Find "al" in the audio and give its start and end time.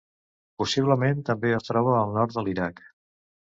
2.01-2.19